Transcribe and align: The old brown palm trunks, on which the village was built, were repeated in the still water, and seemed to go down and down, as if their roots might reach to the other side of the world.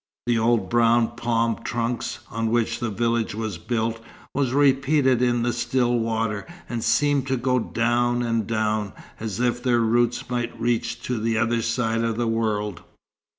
The 0.25 0.39
old 0.39 0.67
brown 0.67 1.15
palm 1.15 1.57
trunks, 1.63 2.21
on 2.31 2.49
which 2.49 2.79
the 2.79 2.89
village 2.89 3.35
was 3.35 3.59
built, 3.59 4.01
were 4.33 4.45
repeated 4.47 5.21
in 5.21 5.43
the 5.43 5.53
still 5.53 5.99
water, 5.99 6.47
and 6.67 6.83
seemed 6.83 7.27
to 7.27 7.37
go 7.37 7.59
down 7.59 8.23
and 8.23 8.47
down, 8.47 8.93
as 9.19 9.39
if 9.39 9.61
their 9.61 9.81
roots 9.81 10.27
might 10.27 10.59
reach 10.59 11.03
to 11.03 11.19
the 11.19 11.37
other 11.37 11.61
side 11.61 12.01
of 12.03 12.17
the 12.17 12.25
world. 12.25 12.81